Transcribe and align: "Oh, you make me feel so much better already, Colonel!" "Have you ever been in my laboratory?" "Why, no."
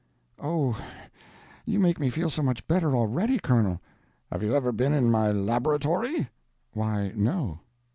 "Oh, 0.41 0.83
you 1.63 1.77
make 1.79 1.99
me 1.99 2.09
feel 2.09 2.31
so 2.31 2.41
much 2.41 2.67
better 2.67 2.95
already, 2.95 3.37
Colonel!" 3.37 3.79
"Have 4.31 4.41
you 4.41 4.55
ever 4.55 4.71
been 4.71 4.93
in 4.95 5.11
my 5.11 5.31
laboratory?" 5.31 6.27
"Why, 6.73 7.11
no." 7.15 7.59